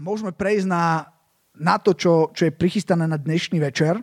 [0.00, 1.12] môžeme prejsť na,
[1.52, 4.00] na to, čo, čo je prichystané na dnešný večer.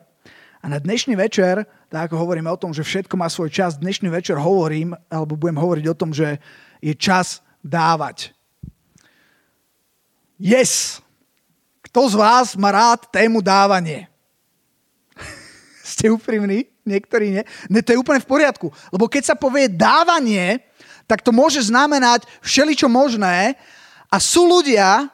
[0.61, 4.09] A na dnešný večer, tak ako hovoríme o tom, že všetko má svoj čas, dnešný
[4.13, 6.37] večer hovorím, alebo budem hovoriť o tom, že
[6.81, 8.33] je čas dávať.
[10.37, 11.01] Yes!
[11.81, 14.05] Kto z vás má rád tému dávanie?
[15.81, 16.69] Ste úprimní?
[16.85, 17.43] Niektorí nie.
[17.73, 18.69] Ne, to je úplne v poriadku.
[18.93, 20.61] Lebo keď sa povie dávanie,
[21.09, 23.55] tak to môže znamenať všeličo možné
[24.11, 25.09] a sú ľudia,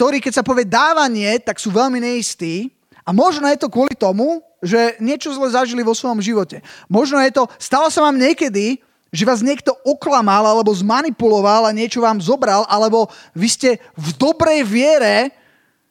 [0.00, 2.72] ktorí keď sa povie dávanie, tak sú veľmi neistí
[3.04, 6.64] a možno je to kvôli tomu, že niečo zle zažili vo svojom živote.
[6.88, 8.80] Možno je to, stalo sa vám niekedy,
[9.12, 14.64] že vás niekto oklamal alebo zmanipuloval a niečo vám zobral, alebo vy ste v dobrej
[14.64, 15.36] viere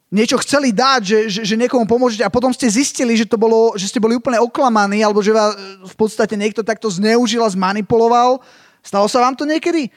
[0.09, 3.77] niečo chceli dať, že, že, že niekomu pomôžete a potom ste zistili, že, to bolo,
[3.77, 5.53] že ste boli úplne oklamaní alebo že vás
[5.85, 8.41] v podstate niekto takto zneužil a zmanipuloval.
[8.81, 9.93] Stalo sa vám to niekedy?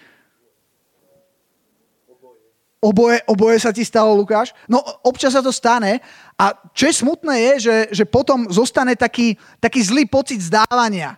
[2.83, 4.51] Oboje, oboje sa ti stalo, Lukáš?
[4.67, 6.03] No občas sa to stane
[6.35, 11.15] a čo je smutné je, že, že potom zostane taký, taký zlý pocit zdávania.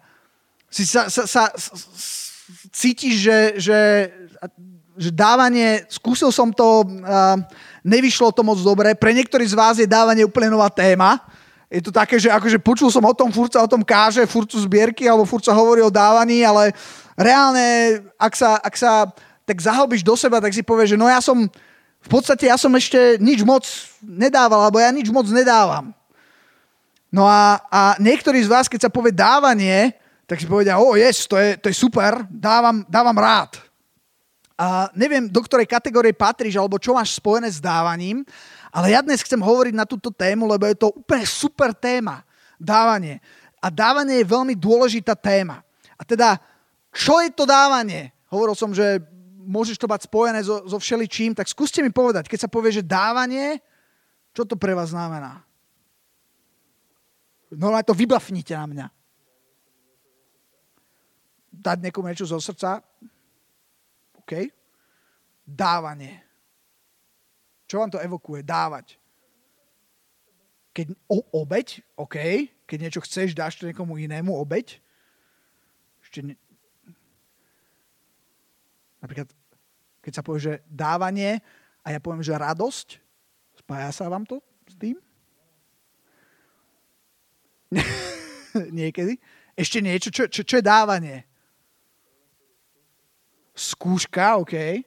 [0.69, 1.48] Si sa, sa, sa,
[2.69, 3.80] cítiš, že, že,
[4.92, 6.84] že dávanie, skúsil som to,
[7.80, 8.92] nevyšlo to moc dobre.
[8.92, 11.17] Pre niektorých z vás je dávanie úplne nová téma.
[11.72, 14.52] Je to také, že akože počul som o tom, furt sa o tom káže, furt
[14.52, 16.77] sú zbierky, alebo furt sa hovorí o dávaní, ale
[17.17, 19.08] reálne, ak sa, ak sa
[19.45, 21.48] tak zahlbíš do seba, tak si povieš, že no ja som,
[22.00, 23.64] v podstate ja som ešte nič moc
[24.01, 25.92] nedával, alebo ja nič moc nedávam.
[27.14, 29.95] No a, a niektorí z vás, keď sa povie dávanie,
[30.27, 33.61] tak si povedia, o, oh, yes, to je, to je super, dávam, dávam rád.
[34.59, 38.25] A neviem, do ktorej kategórie patríš, alebo čo máš spojené s dávaním,
[38.75, 42.27] ale ja dnes chcem hovoriť na túto tému, lebo je to úplne super téma.
[42.58, 43.23] Dávanie.
[43.62, 45.62] A dávanie je veľmi dôležitá téma.
[45.95, 46.42] A teda,
[46.91, 48.11] čo je to dávanie?
[48.27, 48.98] Hovoril som, že
[49.45, 52.83] môžeš to mať spojené so, so všeličím, tak skúste mi povedať, keď sa povie, že
[52.84, 53.61] dávanie,
[54.33, 55.45] čo to pre vás znamená?
[57.55, 58.86] No aj to vyblafnite na mňa.
[61.55, 62.83] Dať niekomu niečo zo srdca?
[64.18, 64.51] OK.
[65.47, 66.18] Dávanie.
[67.70, 68.42] Čo vám to evokuje?
[68.42, 68.98] Dávať.
[70.74, 72.17] Keď o, obeď, OK.
[72.67, 74.83] Keď niečo chceš, dáš to niekomu inému, obeď.
[76.02, 76.35] Ešte ne,
[79.05, 79.29] Napríklad,
[80.05, 81.41] keď sa povie, že dávanie
[81.81, 83.01] a ja poviem, že radosť,
[83.57, 85.01] spája sa vám to s tým?
[88.85, 89.17] Niekedy.
[89.57, 91.25] Ešte niečo, čo, čo, čo je dávanie?
[93.57, 94.85] Skúška, OK.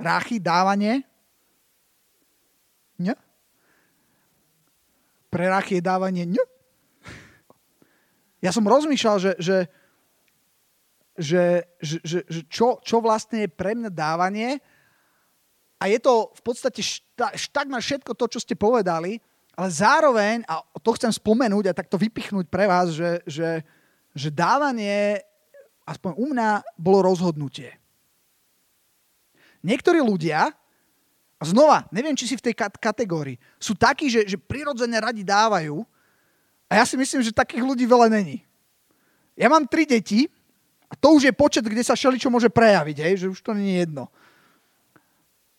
[0.00, 1.04] Ráchy, dávanie?
[2.96, 3.12] Nie?
[5.28, 6.24] Pre ráchy je dávanie?
[6.24, 6.40] Nie.
[8.44, 9.56] Ja som rozmýšľal, že, že
[11.16, 14.60] že, že, že, že čo, čo vlastne je pre mňa dávanie.
[15.76, 19.20] A je to v podstate šta, štak na všetko to, čo ste povedali,
[19.56, 23.64] ale zároveň, a to chcem spomenúť a takto vypichnúť pre vás, že, že,
[24.12, 25.20] že dávanie,
[25.88, 27.76] aspoň u mňa, bolo rozhodnutie.
[29.64, 30.52] Niektorí ľudia,
[31.36, 35.84] a znova, neviem, či si v tej kategórii, sú takí, že, že prirodzene radi dávajú,
[36.66, 38.42] a ja si myslím, že takých ľudí veľa není.
[39.38, 40.26] Ja mám tri deti
[40.86, 43.14] a to už je počet, kde sa všeličo môže prejaviť, hej?
[43.26, 44.04] že už to nie je jedno.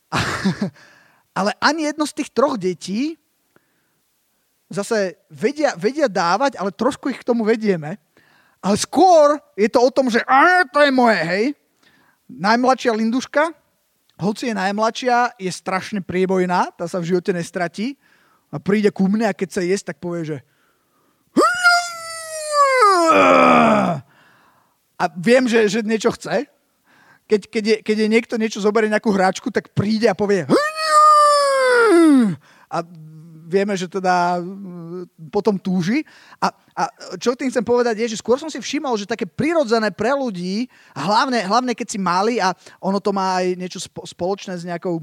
[1.37, 3.19] Ale ani jedno z tých troch detí
[4.71, 7.95] zase vedia, vedia dávať, ale trošku ich k tomu vedieme.
[8.59, 10.19] Ale skôr je to o tom, že
[10.73, 11.45] to je moje, hej.
[12.27, 13.53] Najmladšia Linduška,
[14.19, 17.95] hoci je najmladšia, je strašne priebojná, tá sa v živote nestratí.
[18.51, 20.37] A príde ku mne a keď sa jesť, tak povie, že
[24.97, 26.49] a viem, že, že niečo chce.
[27.27, 30.47] Keď, keď, je, keď je niekto niečo zoberie nejakú hráčku, tak príde a povie
[32.67, 32.83] a
[33.47, 36.03] vieme, že teda mm, potom túži.
[36.43, 36.83] A, a
[37.15, 40.67] čo tým chcem povedať je, že skôr som si všimol, že také prirodzené pre ľudí,
[40.91, 42.51] hlavne, hlavne keď si mali a
[42.83, 44.99] ono to má aj niečo spoločné s nejakou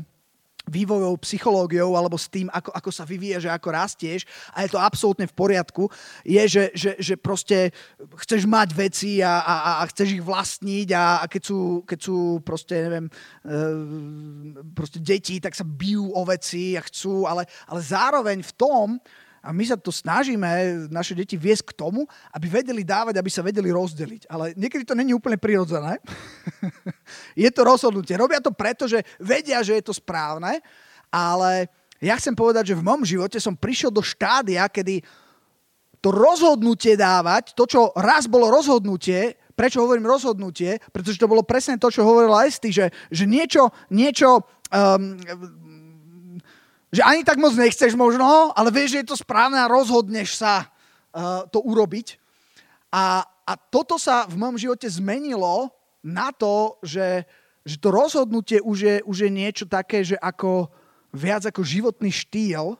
[0.64, 4.24] vývojou, psychológiou alebo s tým, ako, ako sa vyvíja, že ako rastieš
[4.56, 5.92] a je to absolútne v poriadku,
[6.24, 7.68] je, že, že, že proste
[8.24, 12.18] chceš mať veci a, a, a chceš ich vlastniť a, a keď, sú, keď sú
[12.40, 13.06] proste, neviem,
[13.44, 13.58] e,
[14.72, 18.88] proste deti, tak sa bijú o veci a chcú, ale, ale zároveň v tom,
[19.44, 20.48] a my sa to snažíme,
[20.88, 24.32] naše deti viesť k tomu, aby vedeli dávať, aby sa vedeli rozdeliť.
[24.32, 26.00] Ale niekedy to není úplne prirodzené.
[27.44, 28.16] je to rozhodnutie.
[28.16, 30.64] Robia to preto, že vedia, že je to správne,
[31.12, 31.68] ale
[32.00, 35.04] ja chcem povedať, že v mom živote som prišiel do štádia, kedy
[36.00, 41.80] to rozhodnutie dávať, to, čo raz bolo rozhodnutie, prečo hovorím rozhodnutie, pretože to bolo presne
[41.80, 45.16] to, čo hovorila Esty, že, že niečo, niečo um,
[46.94, 50.70] že ani tak moc nechceš možno, ale vieš, že je to správne a rozhodneš sa
[50.70, 52.22] uh, to urobiť.
[52.94, 55.74] A, a toto sa v mojom živote zmenilo
[56.06, 57.26] na to, že,
[57.66, 60.70] že to rozhodnutie už je, už je niečo také, že ako
[61.10, 62.78] viac ako životný štýl.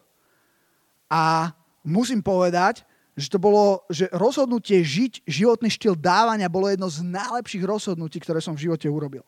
[1.11, 1.51] A
[1.83, 2.87] musím povedať,
[3.19, 8.39] že to bolo, že rozhodnutie žiť životný štýl dávania bolo jedno z najlepších rozhodnutí, ktoré
[8.39, 9.27] som v živote urobil.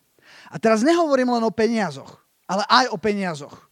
[0.50, 3.65] A teraz nehovorím len o peniazoch, ale aj o peniazoch.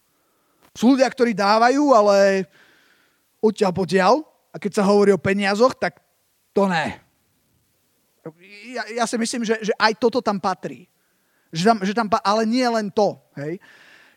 [0.74, 2.50] Sú ľudia, ktorí dávajú, ale
[3.38, 4.14] odtiaľ potiaľ.
[4.54, 6.02] A keď sa hovorí o peniazoch, tak
[6.54, 6.98] to ne.
[8.74, 10.86] Ja, ja si myslím, že, že aj toto tam patrí.
[11.54, 13.18] Že tam, že tam, ale nie len to.
[13.38, 13.62] Hej?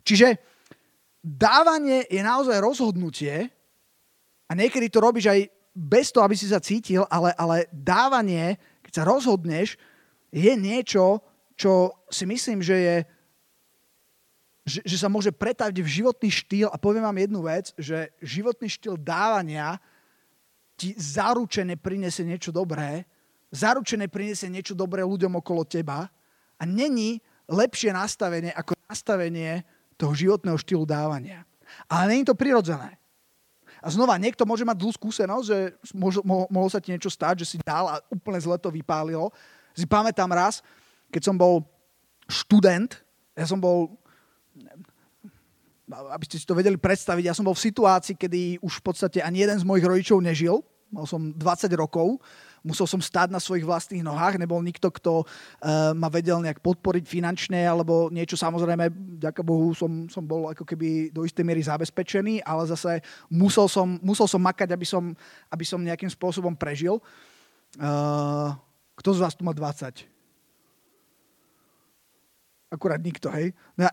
[0.01, 0.37] Čiže
[1.21, 3.51] dávanie je naozaj rozhodnutie
[4.47, 5.41] a niekedy to robíš aj
[5.77, 9.77] bez toho, aby si sa cítil, ale, ale dávanie, keď sa rozhodneš,
[10.33, 11.21] je niečo,
[11.53, 12.95] čo si myslím, že je
[14.67, 18.67] že, že sa môže pretaviť v životný štýl a poviem vám jednu vec, že životný
[18.67, 19.79] štýl dávania
[20.75, 23.07] ti zaručene prinesie niečo dobré,
[23.47, 26.11] zaručene prinesie niečo dobré ľuďom okolo teba
[26.59, 29.63] a není lepšie nastavenie ako nastavenie
[29.95, 31.47] toho životného štýlu dávania.
[31.87, 32.99] Ale není to prirodzené.
[33.79, 35.57] A znova, niekto môže mať dlhú skúsenosť, že
[35.95, 39.31] mohlo, mohlo sa ti niečo stať, že si dal a úplne zle to vypálilo.
[39.71, 40.59] Si pamätám raz,
[41.07, 41.63] keď som bol
[42.27, 42.99] študent,
[43.37, 43.95] ja som bol
[45.87, 49.19] aby ste si to vedeli predstaviť, ja som bol v situácii, kedy už v podstate
[49.23, 50.59] ani jeden z mojich rodičov nežil.
[50.87, 52.19] Mal som 20 rokov,
[52.63, 57.03] musel som stáť na svojich vlastných nohách, nebol nikto, kto uh, ma vedel nejak podporiť
[57.03, 58.39] finančne alebo niečo.
[58.39, 58.87] Samozrejme,
[59.19, 63.99] ďaká Bohu, som, som bol ako keby do istej miery zabezpečený, ale zase musel som,
[63.99, 65.11] musel som makať, aby som,
[65.51, 66.99] aby som nejakým spôsobom prežil.
[67.75, 68.55] Uh,
[68.95, 70.07] kto z vás tu má 20?
[72.71, 73.55] Akurát nikto, hej?
[73.79, 73.91] No ja,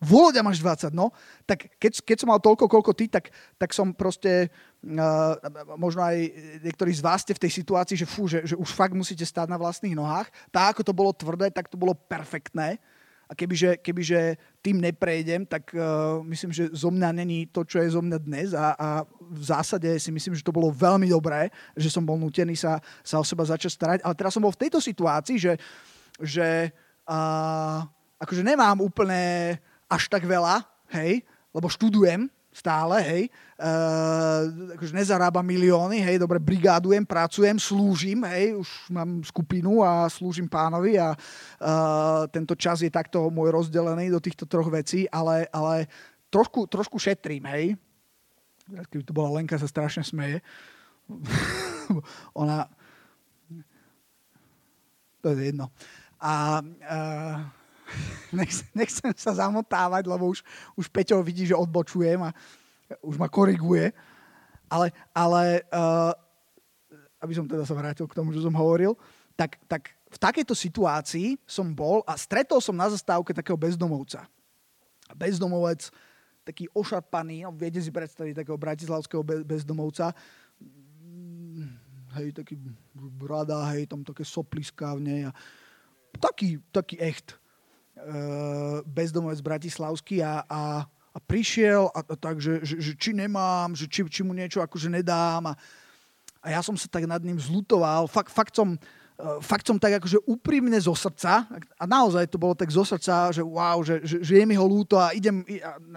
[0.00, 1.12] Vôľa máš 20, no.
[1.44, 3.28] Tak keď, keď som mal toľko, koľko ty, tak,
[3.60, 4.48] tak som proste,
[4.80, 5.36] uh,
[5.76, 6.16] možno aj
[6.64, 9.52] niektorí z vás ste v tej situácii, že fú, že, že už fakt musíte stáť
[9.52, 10.32] na vlastných nohách.
[10.48, 12.80] Tak, ako to bolo tvrdé, tak to bolo perfektné.
[13.28, 17.92] A kebyže, kebyže tým neprejdem, tak uh, myslím, že zo mňa není to, čo je
[17.92, 18.88] zo mňa dnes a, a
[19.20, 23.20] v zásade si myslím, že to bolo veľmi dobré, že som bol nutený sa, sa
[23.20, 23.98] o seba začať starať.
[24.00, 25.60] Ale teraz som bol v tejto situácii, že,
[26.18, 26.72] že
[27.04, 27.84] uh,
[28.16, 30.62] akože nemám úplne až tak veľa,
[30.94, 33.22] hej, lebo študujem stále, hej,
[33.62, 40.50] uh, akože nezarábam milióny, hej, dobre, brigádujem, pracujem, slúžim, hej, už mám skupinu a slúžim
[40.50, 45.86] pánovi a uh, tento čas je takto môj rozdelený do týchto troch vecí, ale, ale
[46.26, 47.78] trošku, trošku šetrím, hej.
[48.90, 50.42] Keby to bola Lenka, sa strašne smeje.
[52.40, 52.66] Ona...
[55.22, 55.70] To je jedno.
[56.18, 57.59] A uh,
[58.38, 60.42] nechcem, nechcem sa zamotávať, lebo už,
[60.76, 62.30] už Peťo vidí, že odbočujem a
[63.02, 63.92] už ma koriguje.
[64.70, 66.14] Ale, ale uh,
[67.20, 68.94] aby som teda sa vrátil k tomu, čo som hovoril,
[69.34, 74.28] tak, tak v takejto situácii som bol a stretol som na zastávke takého bezdomovca.
[75.10, 75.90] Bezdomovec,
[76.46, 80.14] taký ošarpaný, no viete si predstaviť takého bratislavského bezdomovca,
[82.20, 82.58] hej, taký
[82.94, 85.32] brada, hej, tam také sopliska v nej a
[86.18, 87.39] taký, taký echt.
[88.00, 93.76] Eh, bezdomovec bratislavský a, a, a prišiel a, a tak, že, že, že či nemám,
[93.76, 95.54] že či, či mu niečo akože nedám a,
[96.40, 98.08] a ja som sa tak nad ním zlutoval.
[98.08, 101.44] Fakt, fakt som, eh, fakt som tak akože úprimne zo srdca,
[101.76, 104.64] a naozaj to bolo tak zo srdca, že wow, že, že, že je mi ho
[104.64, 105.44] lúto a idem,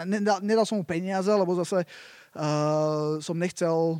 [0.03, 3.95] nedal, nedal som mu peniaze, lebo zase uh, som nechcel,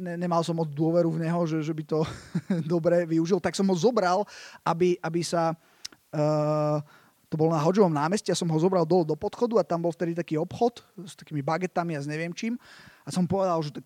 [0.00, 2.08] ne, nemal som od dôveru v neho, že, že by to
[2.72, 4.24] dobre využil, tak som ho zobral,
[4.64, 5.52] aby, aby sa
[6.16, 6.80] uh,
[7.28, 9.92] to bolo na Hodžovom námestí, ja som ho zobral dole do podchodu a tam bol
[9.92, 12.56] vtedy taký obchod s takými bagetami a s neviem čím.
[13.04, 13.84] A som povedal, že, tak,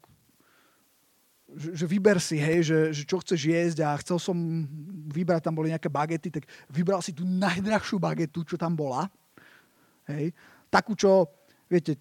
[1.50, 4.36] že, že vyber si, hej, že, že čo chceš jesť a chcel som
[5.10, 9.10] vybrať, tam boli nejaké bagety, tak vybral si tú najdrahšiu bagetu, čo tam bola.
[10.06, 10.30] Hej.
[10.70, 11.26] Takú, čo,
[11.66, 11.98] viete,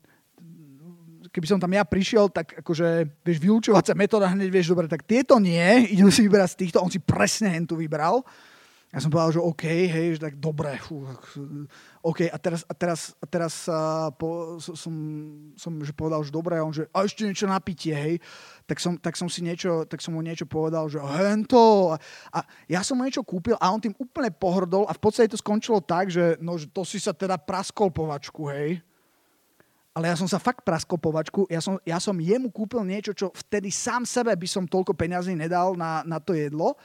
[1.33, 5.41] keby som tam ja prišiel, tak akože, vieš, vylúčovacia metóda, hneď vieš, dobre, tak tieto
[5.41, 8.21] nie, idem si vyberať z týchto, on si presne hen tu vybral.
[8.91, 11.07] Ja som povedal, že OK, hej, že tak dobre, fú,
[12.03, 14.91] OK, a teraz, a teraz, a teraz uh, po, som,
[15.55, 18.19] som že povedal, že dobre, a on, že a ešte niečo na pitie, hej,
[18.67, 22.03] tak som, tak som si niečo, tak som mu niečo povedal, že hento, a,
[22.35, 25.39] a ja som mu niečo kúpil a on tým úplne pohrdol a v podstate to
[25.39, 28.83] skončilo tak, že, no, že to si sa teda praskol povačku, hej,
[29.95, 33.31] ale ja som sa fakt praskol povačku, ja som, ja som jemu kúpil niečo, čo
[33.31, 36.75] vtedy sám sebe by som toľko peňazí nedal na, na to jedlo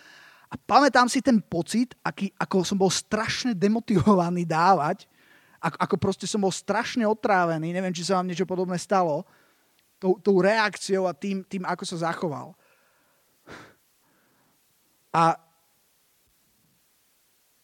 [0.47, 5.11] a pamätám si ten pocit, aký, ako som bol strašne demotivovaný dávať.
[5.59, 9.27] Ako, ako proste som bol strašne otrávený, neviem, či sa vám niečo podobné stalo,
[9.99, 12.55] tou, tou reakciou a tým, tým, ako sa zachoval.
[15.11, 15.35] A,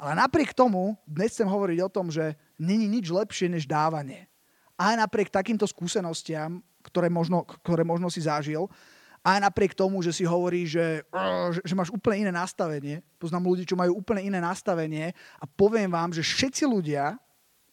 [0.01, 4.27] ale napriek tomu dnes chcem hovoriť o tom, že není nič lepšie než dávanie.
[4.75, 8.67] Aj napriek takýmto skúsenostiam, ktoré možno, ktoré možno si zažil,
[9.23, 11.07] aj napriek tomu, že si hovorí, že,
[11.63, 13.07] že, máš úplne iné nastavenie.
[13.23, 17.15] Poznám ľudí, čo majú úplne iné nastavenie a poviem vám, že všetci ľudia,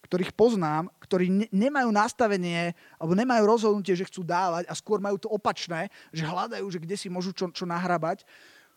[0.05, 5.17] ktorých poznám, ktorí ne, nemajú nastavenie alebo nemajú rozhodnutie, že chcú dávať a skôr majú
[5.17, 8.25] to opačné, že hľadajú, že kde si môžu čo, čo nahrabať,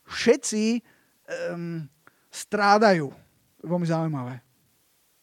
[0.08, 0.80] všetci
[1.52, 1.84] um,
[2.32, 3.12] strádajú.
[3.60, 4.40] Veľmi zaujímavé.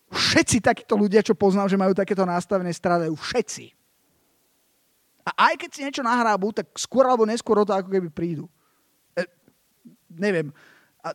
[0.09, 3.13] Všetci takíto ľudia, čo poznám, že majú takéto nastavenie, strádajú.
[3.13, 3.78] Všetci.
[5.29, 8.49] A aj keď si niečo nahrábu, tak skôr alebo neskôr o to ako keby prídu.
[9.13, 9.23] E,
[10.09, 10.49] neviem,
[11.05, 11.13] a,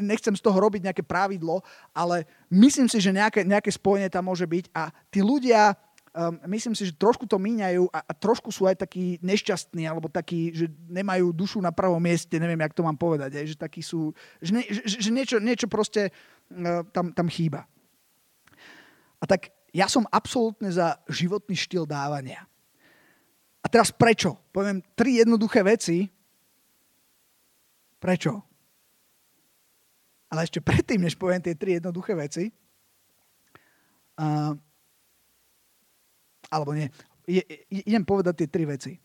[0.00, 1.60] nechcem z toho robiť nejaké pravidlo,
[1.92, 5.76] ale myslím si, že nejaké, nejaké spojenie tam môže byť a tí ľudia,
[6.16, 10.10] um, myslím si, že trošku to míňajú a, a trošku sú aj takí nešťastní alebo
[10.10, 13.84] takí, že nemajú dušu na prvom mieste, neviem, jak to mám povedať, aj, že takí
[13.84, 14.10] sú,
[14.42, 17.68] že, ne, že, že niečo, niečo proste uh, tam, tam chýba.
[19.18, 22.46] A tak ja som absolútne za životný štýl dávania.
[23.68, 24.48] A teraz prečo?
[24.48, 26.08] Poviem tri jednoduché veci.
[28.00, 28.32] Prečo?
[30.32, 32.48] Ale ešte predtým, než poviem tie tri jednoduché veci,
[34.16, 34.56] uh,
[36.48, 36.88] alebo nie,
[37.28, 38.96] je, idem povedať tie tri veci.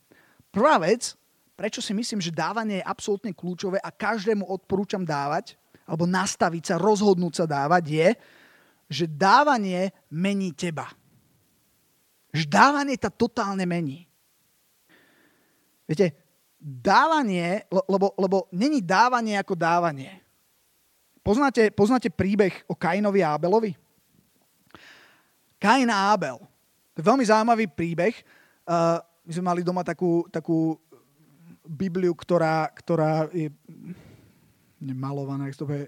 [0.47, 1.11] Prvá vec,
[1.59, 6.75] prečo si myslím, že dávanie je absolútne kľúčové a každému odporúčam dávať, alebo nastaviť sa,
[6.79, 8.07] rozhodnúť sa dávať, je,
[8.87, 10.87] že dávanie mení teba.
[12.31, 14.07] Že dávanie ta totálne mení.
[15.93, 16.17] Viete,
[16.57, 20.25] dávanie, lebo, lebo není dávanie ako dávanie.
[21.21, 23.77] Poznáte, poznáte príbeh o Kainovi a Abelovi?
[25.61, 26.41] Kain a Abel.
[26.97, 28.25] To je veľmi zaujímavý príbeh.
[28.65, 30.81] Uh, my sme mali doma takú, takú
[31.61, 33.53] Bibliu, ktorá, ktorá je
[34.81, 35.85] nemalovaná, to je,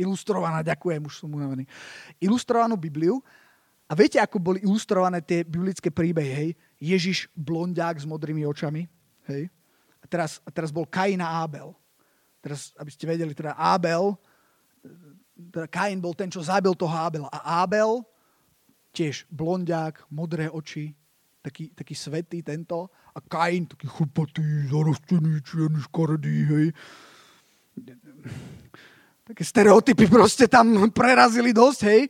[0.00, 1.68] ilustrovaná, ďakujem, už som unavený.
[2.24, 3.20] Ilustrovanú Bibliu.
[3.84, 6.50] A viete, ako boli ilustrované tie biblické príbehy, hej?
[6.76, 8.88] Ježiš blondiák s modrými očami.
[9.28, 9.48] Hej?
[10.00, 11.72] A, teraz, a teraz bol Kain a Abel.
[12.44, 14.14] Teraz, aby ste vedeli, teda Abel,
[15.34, 17.28] teda Kain bol ten, čo zabil toho Abela.
[17.32, 18.04] A Abel,
[18.94, 20.94] tiež blondiák, modré oči,
[21.42, 22.88] taký, taký svetý tento.
[23.12, 26.66] A Kain, taký chupatý, zarostený, čierny, škaredý, hej.
[29.26, 32.02] Také stereotypy proste tam prerazili dosť, hej.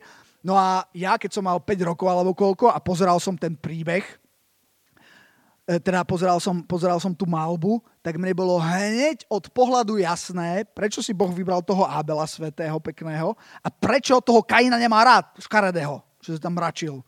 [0.45, 4.05] No a ja, keď som mal 5 rokov alebo koľko a pozeral som ten príbeh,
[5.67, 11.03] teda pozeral som, pozeral som tú malbu, tak mne bolo hneď od pohľadu jasné, prečo
[11.03, 16.39] si Boh vybral toho Abela svetého, pekného a prečo toho Kaina nemá rád, škaredého, čo
[16.39, 17.03] sa tam račil.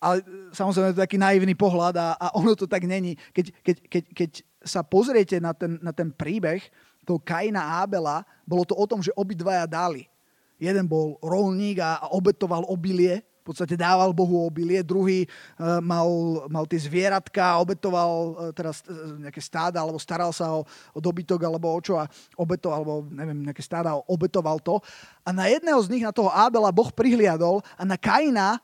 [0.00, 3.20] Ale e, samozrejme to je taký naivný pohľad a, a ono to tak není.
[3.36, 4.30] Keď, keď, keď, keď
[4.64, 6.64] sa pozriete na ten, na ten príbeh
[7.04, 10.08] toho Kaina a Abela, bolo to o tom, že obidvaja dali.
[10.56, 16.06] Jeden bol rolník a, a obetoval obilie, v podstate dával Bohu obilie, druhý uh, mal,
[16.46, 20.62] mal tie zvieratka, obetoval uh, teraz uh, nejaké stáda, alebo staral sa o,
[20.94, 22.06] o dobytok, alebo o čo a
[22.38, 24.78] obetoval, alebo neviem, nejaké stáda, obetoval to.
[25.26, 28.62] A na jedného z nich, na toho Ábela, Boh prihliadol a na Kaina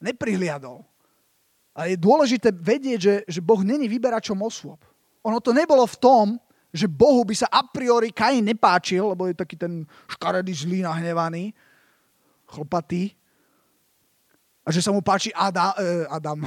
[0.00, 0.80] neprihliadol.
[1.76, 4.80] A je dôležité vedieť, že, že Boh není vyberačom osôb.
[5.20, 6.26] Ono to nebolo v tom,
[6.72, 11.52] že Bohu by sa a priori Kain nepáčil, lebo je taký ten škaredý, zlý, nahnevaný,
[12.48, 13.12] chlpatý,
[14.66, 16.42] a že sa mu páči Adam, eh, Adam.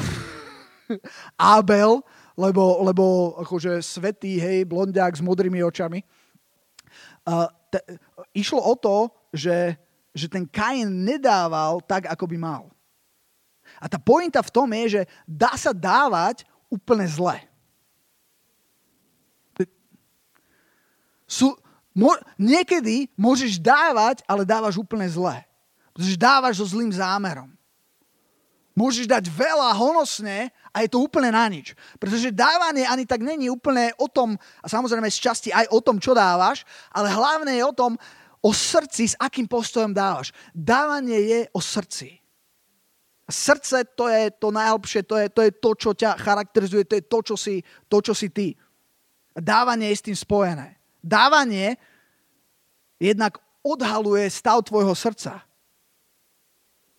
[1.39, 2.03] Abel,
[2.35, 3.05] lebo, lebo
[3.39, 6.03] akože svetý, hej, blondiak s modrými očami.
[7.23, 7.79] Uh, te,
[8.33, 9.77] išlo o to, že,
[10.11, 12.63] že ten Kain nedával tak, ako by mal.
[13.77, 17.37] A tá pointa v tom je, že dá sa dávať úplne zle.
[21.29, 21.53] Sú,
[21.93, 25.45] mo, niekedy môžeš dávať, ale dávaš úplne zle.
[25.93, 27.53] Pretože dávaš so zlým zámerom.
[28.79, 31.75] Môžeš dať veľa honosne a je to úplne na nič.
[31.99, 35.99] Pretože dávanie ani tak není úplne o tom, a samozrejme z časti aj o tom,
[35.99, 36.63] čo dávaš,
[36.95, 37.99] ale hlavne je o tom,
[38.39, 40.31] o srdci, s akým postojom dávaš.
[40.55, 42.23] Dávanie je o srdci.
[43.27, 47.03] Srdce to je to najlepšie, to je, to je to, čo ťa charakterizuje, to je
[47.03, 47.59] to, čo si,
[47.91, 48.55] to, čo si ty.
[49.35, 50.79] Dávanie je s tým spojené.
[51.03, 51.75] Dávanie
[52.95, 55.48] jednak odhaluje stav tvojho srdca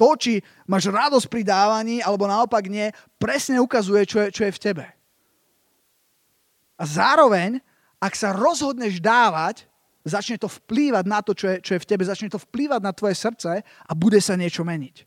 [0.01, 0.33] to, či
[0.65, 2.89] máš radosť pri dávaní, alebo naopak nie,
[3.21, 4.87] presne ukazuje, čo je, čo je v tebe.
[6.81, 7.61] A zároveň,
[8.01, 9.69] ak sa rozhodneš dávať,
[10.01, 12.97] začne to vplývať na to, čo je, čo je v tebe, začne to vplývať na
[12.97, 15.05] tvoje srdce a bude sa niečo meniť.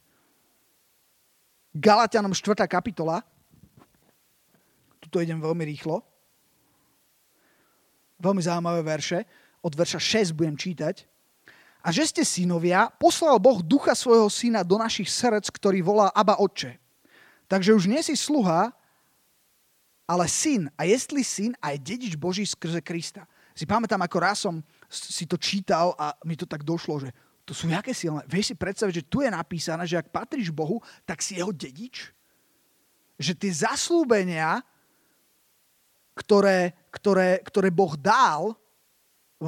[1.73, 2.69] Galatianom 4.
[2.69, 3.25] kapitola,
[5.01, 6.05] tuto idem veľmi rýchlo,
[8.21, 9.25] veľmi zaujímavé verše,
[9.65, 11.09] od verša 6 budem čítať.
[11.83, 16.39] A že ste synovia, poslal Boh ducha svojho syna do našich srdc, ktorý volá Aba
[16.39, 16.79] Otče.
[17.51, 18.71] Takže už nie si sluha,
[20.07, 20.71] ale syn.
[20.79, 23.27] A jestli syn, aj dedič Boží skrze Krista.
[23.51, 27.11] Si pamätám, ako raz som si to čítal a mi to tak došlo, že
[27.43, 28.23] to sú jaké silné.
[28.31, 32.15] Vieš si predstaviť, že tu je napísané, že ak patríš Bohu, tak si jeho dedič?
[33.19, 34.63] Že tie zaslúbenia,
[36.15, 38.55] ktoré, ktoré, ktoré Boh dal,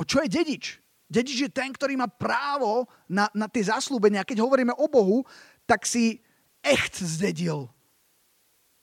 [0.03, 0.83] čo je dedič?
[1.05, 4.25] Dedič je ten, ktorý má právo na, na tie zaslúbenia.
[4.25, 5.21] Keď hovoríme o Bohu,
[5.69, 6.21] tak si
[6.65, 7.69] echt zdedil.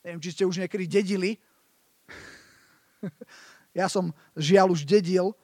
[0.07, 1.39] Neviem, či ste už niekedy dedili.
[3.79, 5.35] ja som žiaľ už dedil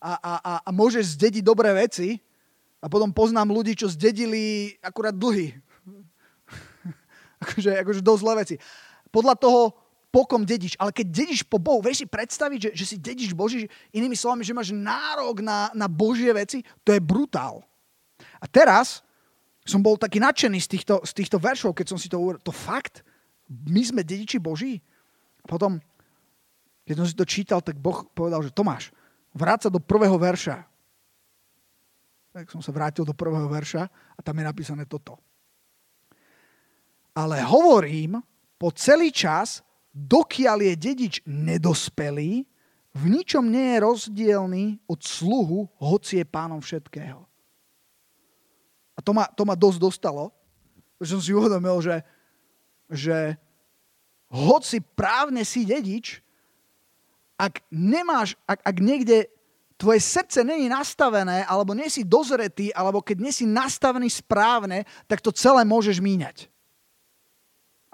[0.00, 2.20] a, a, a, a môžeš zdediť dobré veci
[2.78, 5.56] a potom poznám ľudí, čo zdedili akurát dlhy.
[7.42, 8.56] akože, akože dosť zlé veci.
[9.08, 9.72] Podľa toho,
[10.08, 10.74] po kom dedič.
[10.80, 14.44] Ale keď dedič po Bohu, vieš si predstaviť, že, že si dedič Boží, inými slovami,
[14.44, 17.60] že máš nárok na, na Božie veci, to je brutál.
[18.40, 19.04] A teraz
[19.68, 22.40] som bol taký nadšený z týchto, z týchto veršov, keď som si to uvedol.
[22.40, 23.04] To fakt?
[23.48, 24.80] My sme dediči Boží?
[25.44, 25.76] Potom,
[26.88, 28.88] keď som si to čítal, tak Boh povedal, že Tomáš,
[29.36, 30.64] vráť do prvého verša.
[32.32, 35.20] Tak som sa vrátil do prvého verša a tam je napísané toto.
[37.12, 38.20] Ale hovorím
[38.56, 39.60] po celý čas,
[39.98, 42.46] dokiaľ je dedič nedospelý,
[42.94, 47.22] v ničom nie je rozdielný od sluhu, hoci je pánom všetkého.
[48.94, 50.34] A to ma, to ma dosť dostalo,
[50.98, 52.02] že som si uvedomil, že,
[52.90, 53.38] že
[54.26, 56.18] hoci právne si dedič,
[57.38, 59.30] ak nemáš, ak, ak niekde
[59.78, 65.22] tvoje srdce není nastavené, alebo nie si dozretý, alebo keď nie si nastavený správne, tak
[65.22, 66.50] to celé môžeš míňať.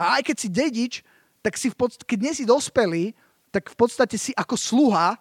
[0.01, 0.93] A aj keď si dedič,
[1.45, 3.13] tak si v podstate, keď nie si dospelý,
[3.53, 5.21] tak v podstate si ako sluha,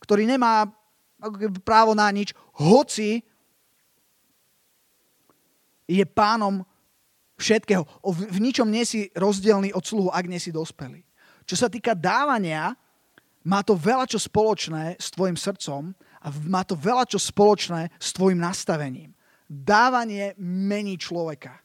[0.00, 0.64] ktorý nemá
[1.62, 3.22] právo na nič, hoci
[5.86, 6.64] je pánom
[7.38, 7.86] všetkého.
[8.02, 11.04] V ničom nie si rozdielný od sluhu, ak nie si dospelý.
[11.46, 12.74] Čo sa týka dávania,
[13.46, 18.10] má to veľa čo spoločné s tvojim srdcom a má to veľa čo spoločné s
[18.14, 19.14] tvojim nastavením.
[19.46, 21.61] Dávanie mení človeka.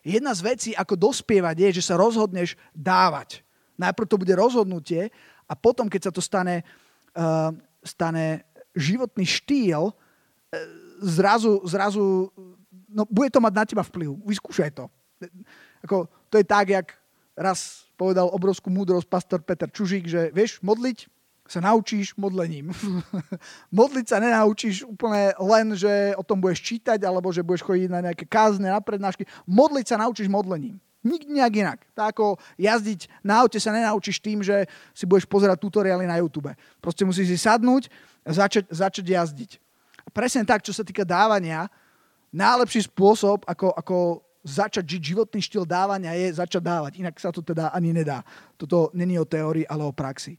[0.00, 3.44] Jedna z vecí, ako dospievať, je, že sa rozhodneš dávať.
[3.76, 5.12] Najprv to bude rozhodnutie
[5.44, 6.64] a potom, keď sa to stane,
[7.16, 7.52] uh,
[7.84, 9.94] stane životný štýl, uh,
[11.00, 12.28] zrazu, zrazu
[12.88, 14.20] no, bude to mať na teba vplyv.
[14.24, 14.84] Vyskúšaj to.
[15.84, 16.88] Ako, to je tak, jak
[17.36, 21.08] raz povedal obrovskú múdrosť pastor Peter Čužík, že vieš, modliť
[21.50, 22.70] sa naučíš modlením.
[23.74, 28.00] Modliť sa nenaučíš úplne len, že o tom budeš čítať, alebo že budeš chodiť na
[28.06, 29.26] nejaké kázne, na prednášky.
[29.50, 30.78] Modliť sa naučíš modlením.
[31.02, 31.78] Nikdy nejak inak.
[31.96, 36.52] Tak ako jazdiť na aute sa nenaučíš tým, že si budeš pozerať tutoriály na YouTube.
[36.78, 37.90] Proste musíš si sadnúť
[38.22, 39.50] a začať, začať jazdiť.
[40.06, 41.66] A presne tak, čo sa týka dávania,
[42.30, 43.96] najlepší spôsob, ako, ako
[44.44, 46.92] začať žiť životný štýl dávania je začať dávať.
[47.00, 48.20] Inak sa to teda ani nedá.
[48.60, 50.36] Toto není o teórii, ale o praxi.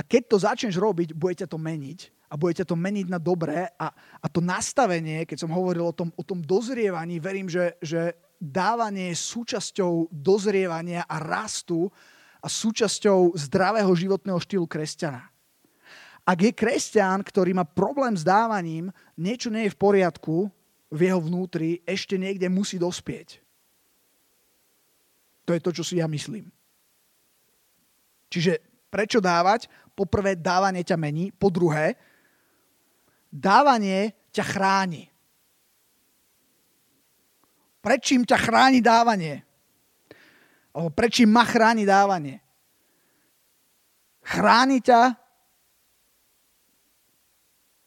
[0.00, 3.20] A keď to začneš robiť, bude ťa to meniť a bude ťa to meniť na
[3.20, 7.76] dobré a, a to nastavenie, keď som hovoril o tom, o tom dozrievaní, verím, že,
[7.84, 11.92] že dávanie je súčasťou dozrievania a rastu
[12.40, 15.28] a súčasťou zdravého životného štýlu kresťana.
[16.24, 18.88] Ak je kresťan, ktorý má problém s dávaním,
[19.20, 20.48] niečo nie je v poriadku
[20.88, 23.44] v jeho vnútri, ešte niekde musí dospieť.
[25.44, 26.48] To je to, čo si ja myslím.
[28.32, 29.70] Čiže prečo dávať?
[30.00, 31.92] Poprvé dávanie ťa mení, po druhé,
[33.28, 35.04] dávanie ťa chráni.
[37.84, 39.44] Prečím ťa chráni dávanie?
[40.72, 42.40] Alebo prečím ma chráni dávanie?
[44.24, 45.12] Chráni ťa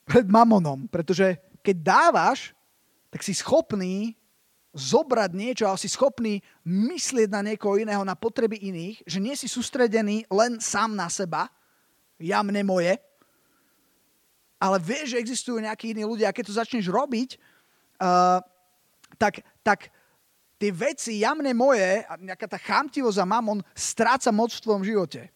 [0.05, 2.53] pred mamonom, pretože keď dávaš,
[3.09, 4.13] tak si schopný
[4.73, 9.45] zobrať niečo a si schopný myslieť na niekoho iného, na potreby iných, že nie si
[9.45, 11.49] sústredený len sám na seba,
[12.19, 12.97] ja mne moje,
[14.61, 17.35] ale vieš, že existujú nejakí iní ľudia a keď to začneš robiť,
[17.99, 18.39] uh,
[19.19, 19.91] tak, tak
[20.55, 24.83] tie veci ja mne moje a nejaká tá chamtivosť a mamon stráca moc v tvojom
[24.87, 25.27] živote.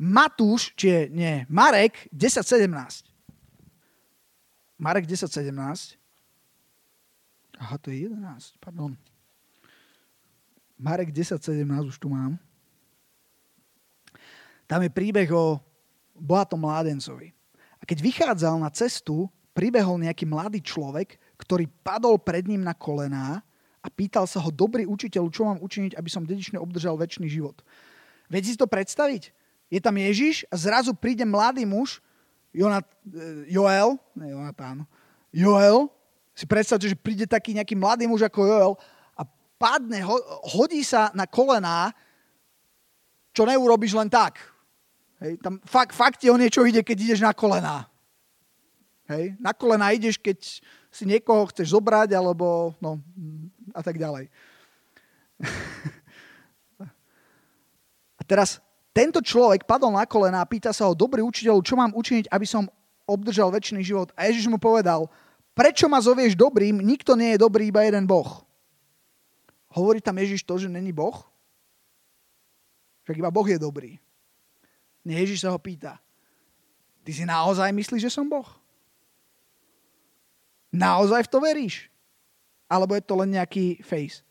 [0.00, 3.04] Matúš, či nie, Marek 10.17.
[4.80, 6.00] Marek 10.17.
[7.60, 8.96] Aha, to je 11, pardon.
[10.80, 12.40] Marek 10.17 už tu mám.
[14.70, 15.58] Tam je príbeh o
[16.14, 17.34] bohatom mládencovi.
[17.80, 23.42] A keď vychádzal na cestu, pribehol nejaký mladý človek, ktorý padol pred ním na kolená
[23.82, 27.66] a pýtal sa ho, dobrý učiteľ, čo mám učiniť, aby som dedične obdržal väčší život.
[28.30, 29.34] Viete si to predstaviť?
[29.74, 31.98] Je tam Ježiš a zrazu príde mladý muž,
[32.54, 34.86] Jonat, eh, Joel, ne Jonatán,
[35.34, 35.90] Joel,
[36.30, 38.72] si predstavte, že príde taký nejaký mladý muž ako Joel
[39.18, 39.26] a
[39.58, 39.98] padne,
[40.46, 41.90] hodí sa na kolená,
[43.34, 44.38] čo neurobiš len tak.
[45.20, 47.84] Hej, tam fakt, fakt ti o niečo ide, keď ideš na kolená.
[49.04, 52.96] Hej, na kolená ideš, keď si niekoho chceš zobrať, alebo no,
[53.76, 54.32] a tak ďalej.
[58.20, 58.64] a teraz
[58.96, 62.46] tento človek padol na kolená a pýta sa ho, dobrý učiteľ, čo mám učiniť, aby
[62.48, 62.64] som
[63.04, 64.08] obdržal väčší život?
[64.16, 65.04] A Ježiš mu povedal,
[65.52, 66.80] prečo ma zovieš dobrým?
[66.80, 68.40] Nikto nie je dobrý, iba jeden Boh.
[69.70, 71.14] Hovorí tam Ježiš to, že není Boh?
[73.04, 74.00] Však iba Boh je dobrý.
[75.04, 75.96] Ježiš sa ho pýta.
[77.00, 78.46] Ty si naozaj myslíš, že som Boh?
[80.70, 81.76] Naozaj v to veríš?
[82.70, 84.22] Alebo je to len nejaký face?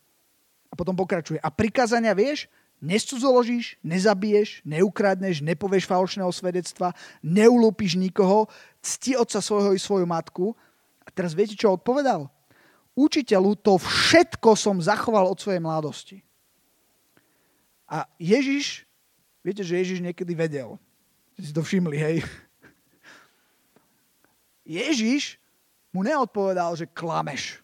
[0.70, 1.42] A potom pokračuje.
[1.42, 2.48] A prikázania vieš?
[2.80, 8.48] Nescudzoložíš, nezabiješ, neukradneš, nepovieš falošného svedectva, neulúpiš nikoho,
[8.80, 10.56] cti otca svojho i svoju matku
[11.04, 12.32] a teraz viete, čo odpovedal?
[12.96, 16.18] Učiteľu, to všetko som zachoval od svojej mladosti.
[17.90, 18.88] A Ježiš,
[19.44, 20.76] viete, že Ježiš niekedy vedel.
[21.38, 22.16] Ste si to všimli, hej?
[24.82, 25.42] Ježiš
[25.90, 27.58] mu neodpovedal, že klameš.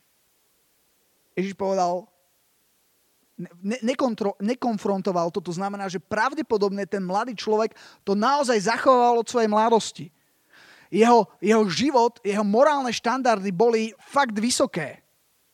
[1.37, 2.07] Ježiš povedal,
[3.37, 9.27] ne, nekontro, nekonfrontoval to, to znamená, že pravdepodobne ten mladý človek to naozaj zachoval od
[9.27, 10.07] svojej mladosti
[10.95, 15.01] jeho, jeho život, jeho morálne štandardy boli fakt vysoké.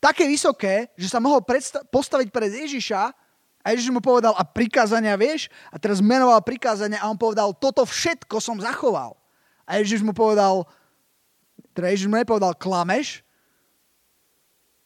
[0.02, 3.14] Také vysoké, že sa mohol predsta- postaviť pred Ježiša
[3.62, 5.48] a Ježiš mu povedal, a prikázania vieš?
[5.70, 9.14] A teraz menoval prikázania a on povedal, toto všetko som zachoval.
[9.70, 10.66] A Ježiš mu povedal,
[11.72, 13.22] teda Ježiš mu nepovedal, klameš,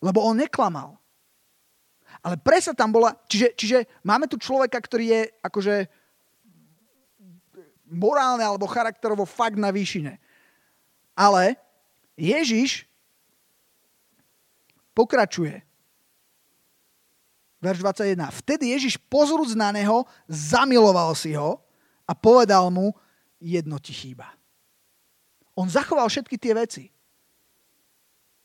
[0.04, 1.00] lebo on neklamal.
[2.22, 5.76] Ale presa tam bola, čiže, čiže máme tu človeka, ktorý je akože
[7.90, 10.18] morálne alebo charakterovo fakt na výšine.
[11.16, 11.56] Ale
[12.18, 12.90] Ježiš
[14.92, 15.64] pokračuje.
[17.66, 18.30] Verš 21.
[18.46, 21.58] Vtedy Ježiš pozrúc na neho, zamiloval si ho
[22.06, 22.94] a povedal mu,
[23.42, 24.30] jedno ti chýba.
[25.58, 26.84] On zachoval všetky tie veci.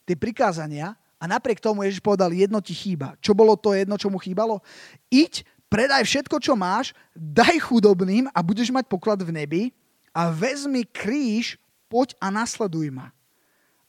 [0.09, 3.12] Tie prikázania a napriek tomu Ježiš povedal, jedno ti chýba.
[3.20, 4.64] Čo bolo to jedno, čo mu chýbalo?
[5.12, 9.62] Iď, predaj všetko, čo máš, daj chudobným a budeš mať poklad v nebi
[10.16, 11.61] a vezmi kríž
[11.92, 13.12] poď a nasleduj ma.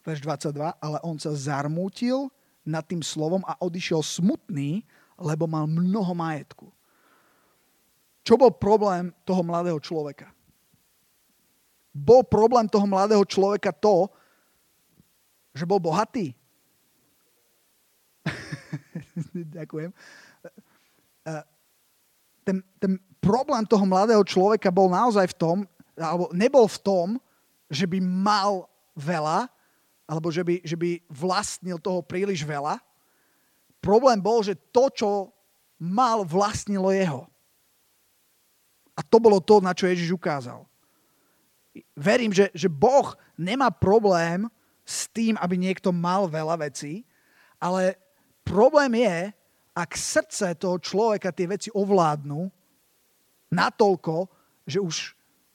[0.04, 2.28] Verš 22, ale on sa zarmútil
[2.68, 4.84] nad tým slovom a odišiel smutný,
[5.22, 6.68] lebo mal mnoho majetku.
[8.22, 10.30] Čo bol problém toho mladého človeka?
[11.92, 14.08] Bol problém toho mladého človeka to,
[15.52, 16.32] že bol bohatý?
[19.58, 19.92] Ďakujem.
[22.42, 25.58] Ten, ten problém toho mladého človeka bol naozaj v tom,
[25.98, 27.08] alebo nebol v tom,
[27.68, 28.66] že by mal
[28.98, 29.50] veľa,
[30.10, 32.80] alebo že by, že by vlastnil toho príliš veľa.
[33.82, 35.10] Problém bol, že to, čo
[35.82, 37.26] mal, vlastnilo jeho.
[38.94, 40.70] A to bolo to, na čo Ježiš ukázal.
[41.98, 44.46] Verím, že, že Boh nemá problém
[44.86, 47.02] s tým, aby niekto mal veľa vecí,
[47.58, 47.98] ale
[48.46, 49.18] problém je,
[49.72, 52.52] ak srdce toho človeka tie veci ovládnu
[53.50, 54.28] natoľko,
[54.68, 54.96] že už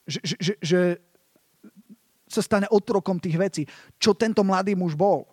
[0.07, 0.81] že, že, že,
[2.27, 3.62] sa stane otrokom tých vecí,
[4.03, 5.27] čo tento mladý muž bol.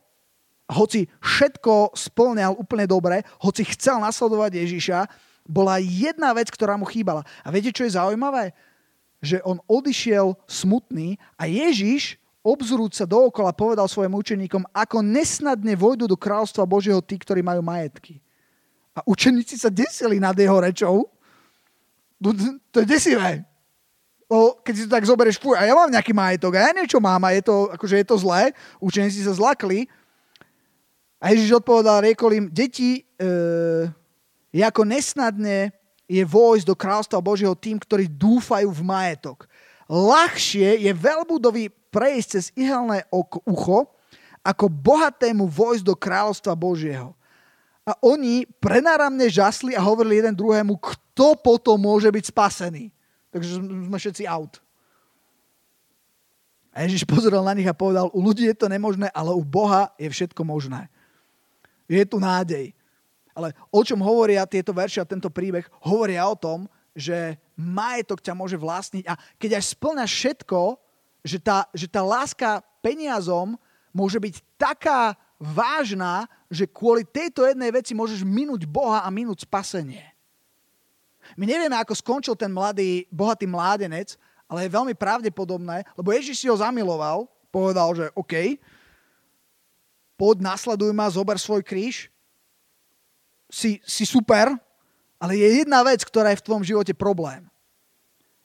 [0.70, 5.00] Hoci všetko splňal úplne dobre, hoci chcel nasledovať Ježiša,
[5.44, 7.28] bola jedna vec, ktorá mu chýbala.
[7.44, 8.56] A viete, čo je zaujímavé?
[9.20, 16.08] Že on odišiel smutný a Ježiš, obzrúť sa dookola, povedal svojim učeníkom, ako nesnadne vojdu
[16.08, 18.24] do kráľstva Božieho tí, ktorí majú majetky.
[18.96, 21.12] A učeníci sa desili nad jeho rečou.
[22.72, 23.44] To je desivé
[24.34, 26.98] o, keď si to tak zoberieš, fuj, a ja mám nejaký majetok, a ja niečo
[26.98, 28.50] mám a je to, akože je to zlé,
[28.82, 29.86] učeníci sa zlakli.
[31.24, 33.32] A Ježiš odpovedal, riekol im, deti, e,
[34.52, 35.72] je ako nesnadne
[36.04, 39.48] je vojsť do kráľstva Božieho tým, ktorí dúfajú v majetok.
[39.88, 43.08] Ľahšie je veľbudovi prejsť cez ihelné
[43.48, 43.88] ucho,
[44.44, 47.16] ako bohatému vojsť do kráľstva Božieho.
[47.88, 52.92] A oni prenáramne žasli a hovorili jeden druhému, kto potom môže byť spasený.
[53.32, 54.60] Takže sme všetci out.
[56.76, 59.94] A Ježiš pozrel na nich a povedal, u ľudí je to nemožné, ale u Boha
[59.96, 60.92] je všetko možné.
[61.88, 62.72] Je tu nádej.
[63.34, 65.66] Ale o čom hovoria tieto verše a tento príbeh?
[65.82, 70.78] Hovoria o tom, že majetok ťa môže vlastniť a keď až splňaš všetko,
[71.26, 73.58] že tá, že tá láska peniazom
[73.90, 80.14] môže byť taká vážna, že kvôli tejto jednej veci môžeš minúť Boha a minúť spasenie.
[81.40, 86.48] My nevieme, ako skončil ten mladý, bohatý mládenec, ale je veľmi pravdepodobné, lebo Ježiš si
[86.52, 88.60] ho zamiloval, povedal, že OK,
[90.18, 92.10] poď, nasleduj ma, zober svoj kríž,
[93.54, 94.50] si, si super,
[95.22, 97.46] ale je jedna vec, ktorá je v tvojom živote problém.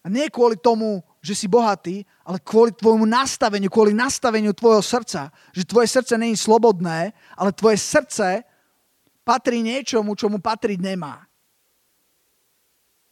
[0.04, 5.34] A nie kvôli tomu, že si bohatý, ale kvôli tvojmu nastaveniu, kvôli nastaveniu tvojho srdca.
[5.50, 8.46] Že tvoje srdce je slobodné, ale tvoje srdce
[9.26, 11.26] patrí niečomu, čo mu patriť nemá.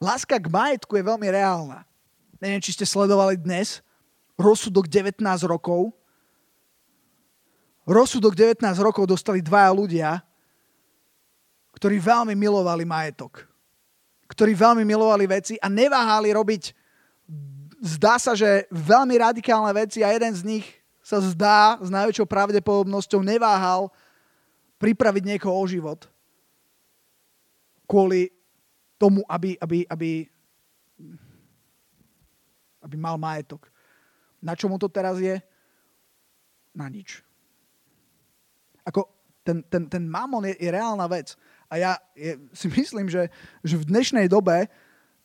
[0.01, 1.83] Láska k majetku je veľmi reálna.
[2.39, 3.81] Neviem, či ste sledovali dnes
[4.37, 5.93] rozsudok 19 rokov.
[7.87, 10.11] Rozsudok 19 rokov dostali dvaja ľudia,
[11.79, 13.47] ktorí veľmi milovali majetok.
[14.27, 16.75] Ktorí veľmi milovali veci a neváhali robiť
[17.81, 20.67] zdá sa, že veľmi radikálne veci a jeden z nich
[21.05, 23.93] sa zdá s najväčšou pravdepodobnosťou neváhal
[24.83, 26.11] pripraviť niekoho o život
[27.87, 28.35] kvôli
[28.99, 30.11] tomu, aby, aby, aby,
[32.83, 33.71] aby mal majetok.
[34.43, 35.39] Na čo mu to teraz je?
[36.75, 37.23] Na nič.
[38.87, 39.11] Ako
[39.43, 41.35] ten, ten, ten mamon je, je reálna vec.
[41.67, 43.31] A ja je, si myslím, že,
[43.63, 44.71] že v dnešnej dobe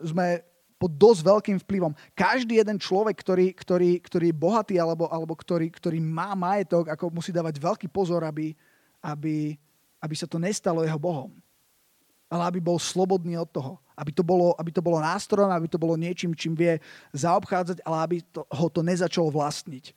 [0.02, 0.42] sme
[0.82, 1.94] pod dosť veľkým vplyvom.
[2.18, 7.14] Každý jeden človek, ktorý, ktorý, ktorý je bohatý alebo, alebo ktorý, ktorý má majetok, ako
[7.14, 8.58] musí dávať veľký pozor, aby,
[9.06, 9.54] aby,
[10.02, 11.30] aby sa to nestalo jeho Bohom.
[12.34, 13.78] Ale aby bol slobodný od toho.
[13.94, 16.82] Aby to bolo, aby to bolo nástrojom, aby to bolo niečím, čím vie
[17.14, 19.94] zaobchádzať, ale aby to, ho to nezačalo vlastniť.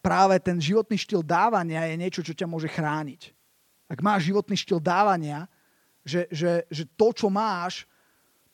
[0.00, 3.34] Práve ten životný štýl dávania je niečo, čo ťa môže chrániť.
[3.92, 5.44] Ak máš životný štýl dávania,
[6.00, 7.84] že, že, že to, čo máš,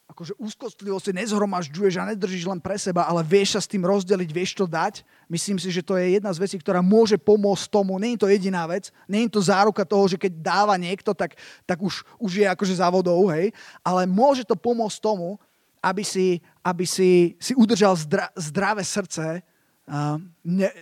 [0.08, 4.30] akože úzkostlivo si nezhromažďuješ a nedržíš len pre seba, ale vieš sa s tým rozdeliť,
[4.32, 5.04] vieš to dať.
[5.28, 8.00] Myslím si, že to je jedna z vecí, ktorá môže pomôcť tomu.
[8.00, 11.36] Je to jediná vec, je to záruka toho, že keď dáva niekto, tak,
[11.68, 13.52] tak už, už je akože závodou, hej.
[13.84, 15.36] Ale môže to pomôcť tomu,
[15.84, 19.44] aby si, aby si, si udržal zdra, zdravé srdce,
[19.86, 20.72] uh, ne,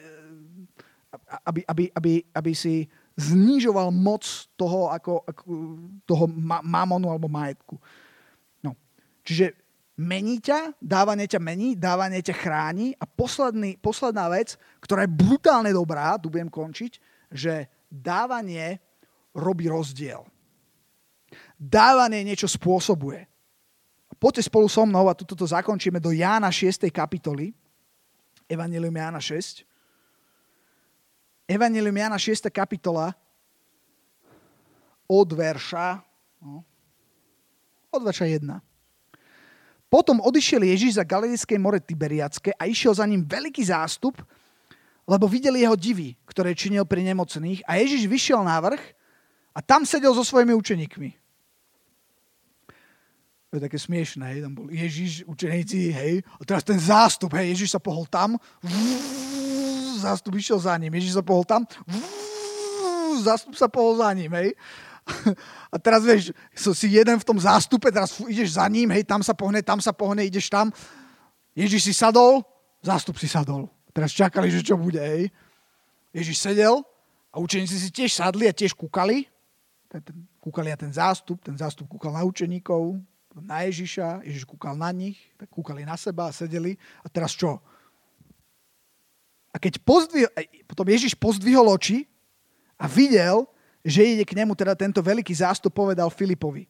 [1.44, 4.22] aby, aby, aby, aby si znižoval moc
[4.56, 5.42] toho, ako, ako,
[6.04, 6.24] toho
[6.62, 7.80] mamonu alebo majetku.
[9.26, 9.58] Čiže
[9.98, 15.74] mení ťa, dávanie ťa mení, dávanie ťa chráni a posledný, posledná vec, ktorá je brutálne
[15.74, 17.02] dobrá, tu budem končiť,
[17.34, 18.78] že dávanie
[19.34, 20.22] robí rozdiel.
[21.58, 23.26] Dávanie niečo spôsobuje.
[24.16, 26.86] Poďte spolu so mnou a toto zakončíme do Jána 6.
[26.94, 27.52] kapitoly.
[28.46, 29.66] Evangelium Jána 6.
[31.46, 32.50] Evangelium Jána 6.
[32.50, 33.14] kapitola
[35.06, 36.02] od verša
[36.42, 36.66] no,
[37.94, 38.42] od verša 1.
[39.86, 44.18] Potom odišiel Ježiš za Galilejské more Tiberiacké a išiel za ním veľký zástup,
[45.06, 48.82] lebo videli jeho divy, ktoré činil pri nemocných a Ježiš vyšiel na vrch
[49.54, 51.10] a tam sedel so svojimi učeníkmi.
[53.54, 57.54] To je také smiešné, hej, tam bol Ježiš, učeníci, hej, a teraz ten zástup, hej,
[57.54, 58.34] Ježiš sa pohol tam,
[60.02, 61.64] zástup išiel za ním, Ježiš sa pohol tam,
[63.22, 64.52] zástup sa pohol za ním, hej.
[65.72, 69.32] A teraz vieš, si jeden v tom zástupe, teraz ideš za ním, hej, tam sa
[69.32, 70.74] pohne, tam sa pohne, ideš tam.
[71.56, 72.42] Ježiš si sadol,
[72.82, 73.70] zástup si sadol.
[73.94, 75.30] Teraz čakali, že čo bude, hej.
[76.12, 76.84] Ježiš sedel
[77.32, 79.28] a učeníci si tiež sadli a tiež kúkali.
[80.40, 83.00] Kúkali na ten zástup, ten zástup kúkal na učeníkov,
[83.36, 86.76] na Ježiša, Ježiš kúkal na nich, tak kúkali na seba a sedeli.
[87.04, 87.60] A teraz čo?
[89.56, 90.28] A keď pozdvihol,
[90.68, 92.04] potom Ježiš pozdvihol oči
[92.76, 93.48] a videl,
[93.80, 96.68] že ide k nemu teda tento veľký zástup, povedal Filipovi.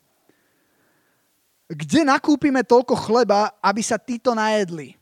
[1.66, 4.94] Kde nakúpime toľko chleba, aby sa títo najedli?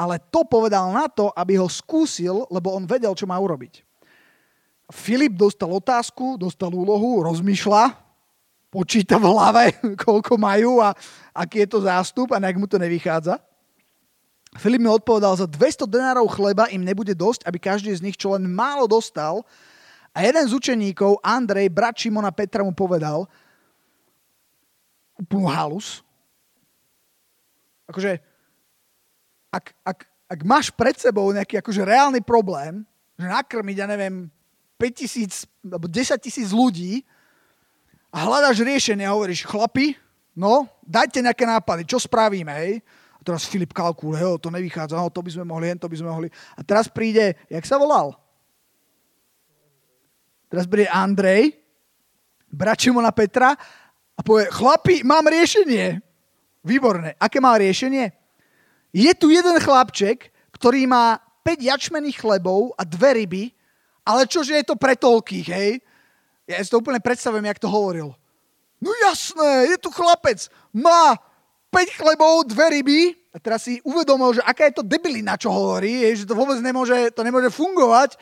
[0.00, 3.84] Ale to povedal na to, aby ho skúsil, lebo on vedel, čo má urobiť.
[4.88, 7.92] Filip dostal otázku, dostal úlohu, rozmýšľa,
[8.72, 9.64] počíta v hlave,
[10.08, 10.96] koľko majú a
[11.36, 13.36] aký je to zástup a nejak mu to nevychádza.
[14.54, 18.38] Filip mi odpovedal, za 200 denárov chleba im nebude dosť, aby každý z nich čo
[18.38, 19.42] len málo dostal,
[20.16, 23.28] a jeden z učeníkov, Andrej, brat Šimona Petra mu povedal
[25.20, 26.00] úplnú halus.
[27.84, 28.16] Akože,
[29.52, 32.80] ak, ak, ak máš pred sebou nejaký akože reálny problém,
[33.20, 34.32] že nakrmiť, ja neviem,
[34.80, 37.04] 5 tisíc alebo 10 tisíc ľudí
[38.08, 40.00] a hľadaš riešenie a hovoríš, chlapi,
[40.32, 42.80] no, dajte nejaké nápady, čo spravíme, hej?
[43.26, 46.28] Teraz Filip kalkuluje, to nevychádza, no, to by sme mohli, to by sme mohli.
[46.54, 48.14] A teraz príde, jak sa volal?
[50.46, 51.58] Teraz bude Andrej,
[52.46, 53.58] brat Šimona Petra
[54.14, 55.98] a povie, chlapi, mám riešenie.
[56.62, 57.18] Výborné.
[57.18, 58.14] Aké má riešenie?
[58.94, 63.44] Je tu jeden chlapček, ktorý má 5 jačmených chlebov a dve ryby,
[64.06, 65.82] ale čože je to pre toľkých, hej?
[66.46, 68.14] Ja si to úplne predstavujem, jak to hovoril.
[68.78, 71.18] No jasné, je tu chlapec, má
[71.76, 76.08] 5 chlebov, dve ryby a teraz si uvedomil, že aká je to debilina, čo hovorí,
[76.08, 78.16] je, že to vôbec nemôže, to nemôže fungovať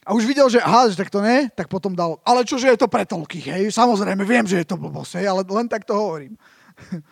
[0.00, 2.80] a už videl, že aha, že tak to ne, tak potom dal, ale čože je
[2.80, 5.92] to pre toľkých, hej, samozrejme, viem, že je to blbosť, hej, ale len tak to
[5.92, 6.40] hovorím.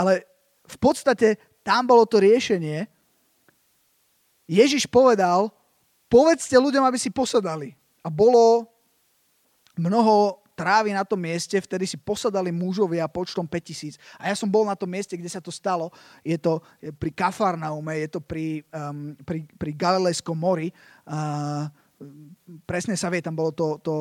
[0.00, 0.28] ale
[0.68, 2.84] v podstate tam bolo to riešenie,
[4.44, 5.50] Ježiš povedal,
[6.12, 7.74] povedzte ľuďom, aby si posadali.
[8.04, 8.70] A bolo
[9.74, 14.00] mnoho trávy na tom mieste, vtedy si posadali mužovia počtom 5000.
[14.16, 15.92] A ja som bol na tom mieste, kde sa to stalo.
[16.24, 16.64] Je to
[16.96, 20.72] pri Kafarnaume, je to pri, um, pri, pri Galilejskom mori.
[21.04, 21.68] Uh,
[22.64, 23.92] presne sa vie, tam bolo to, to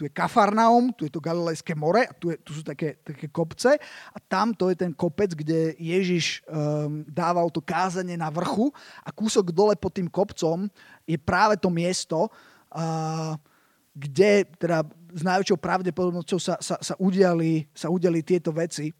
[0.00, 3.28] tu je Kafarnaum, tu je to Galilejské more a tu, je, tu sú také, také
[3.28, 3.76] kopce
[4.08, 8.72] a tam to je ten kopec, kde Ježiš um, dával to kázanie na vrchu
[9.04, 10.72] a kúsok dole pod tým kopcom
[11.04, 12.32] je práve to miesto,
[12.72, 13.36] uh,
[13.92, 18.90] kde teda s najväčšou pravdepodobnosťou sa, sa, sa, udiali, sa udiali tieto veci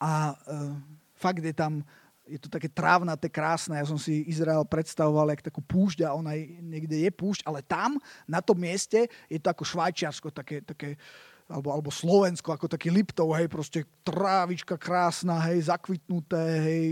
[0.00, 0.74] a uh,
[1.16, 1.82] fakt je tam
[2.26, 3.78] je to také trávnaté, krásne.
[3.78, 8.02] Ja som si Izrael predstavoval jak takú púšť a ona niekde je púšť, ale tam,
[8.26, 10.98] na tom mieste, je to ako Švajčiarsko, také, také
[11.46, 16.82] alebo, alebo Slovensko, ako taký Liptov, hej, proste trávička krásna, hej, zakvitnuté, hej,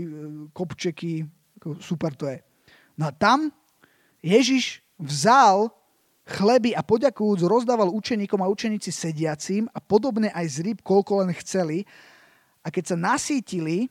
[0.55, 1.27] kopčeky,
[1.83, 2.39] super to je.
[2.95, 3.51] No a tam
[4.23, 5.67] Ježiš vzal
[6.25, 11.31] chleby a poďakujúc rozdával učeníkom a učeníci sediacím a podobne aj z rýb, koľko len
[11.37, 11.85] chceli.
[12.65, 13.85] A keď sa nasítili,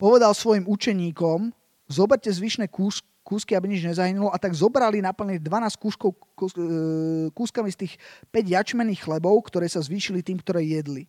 [0.00, 1.52] povedal svojim učeníkom,
[1.84, 6.52] zoberte zvyšné kús, kúsky, aby nič nezahynulo a tak zobrali naplne 12 kúskov, kús,
[7.36, 7.94] kúskami z tých
[8.32, 11.08] 5 jačmených chlebov, ktoré sa zvýšili tým, ktoré jedli.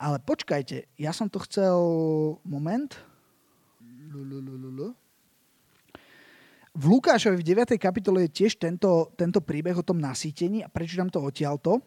[0.00, 1.78] Ale počkajte, ja som to chcel...
[2.46, 2.96] Moment.
[6.70, 7.74] V Lukášovi v 9.
[7.82, 11.82] kapitole je tiež tento, tento príbeh o tom nasýtení a prečítam to odtiaľto.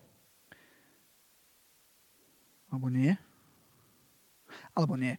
[2.67, 3.15] Alebo nie?
[4.75, 5.15] Alebo nie